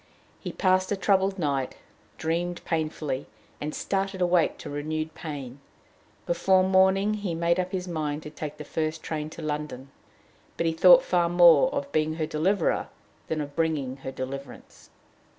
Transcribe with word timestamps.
He 0.39 0.51
passed 0.51 0.91
a 0.91 0.95
troubled 0.95 1.37
night, 1.37 1.75
dreamed 2.17 2.65
painfully, 2.65 3.27
and 3.61 3.75
started 3.75 4.19
awake 4.19 4.57
to 4.57 4.69
renewed 4.71 5.13
pain. 5.13 5.59
Before 6.25 6.63
morning 6.63 7.13
he 7.13 7.29
had 7.29 7.37
made 7.37 7.59
up 7.59 7.71
his 7.71 7.87
mind 7.87 8.23
to 8.23 8.31
take 8.31 8.57
the 8.57 8.63
first 8.63 9.03
train 9.03 9.29
to 9.29 9.43
London. 9.43 9.91
But 10.57 10.65
he 10.65 10.73
thought 10.73 11.03
far 11.03 11.29
more 11.29 11.71
of 11.71 11.91
being 11.91 12.15
her 12.15 12.25
deliverer 12.25 12.87
than 13.27 13.41
of 13.41 13.55
bringing 13.55 13.97
her 13.97 14.11
deliverance. 14.11 14.89